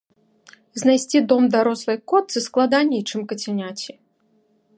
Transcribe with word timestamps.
Знайсці 0.83 1.21
дом 1.33 1.43
дарослай 1.57 2.01
котцы 2.13 2.45
складаней, 2.49 3.01
чым 3.09 3.21
кацяняці. 3.35 3.91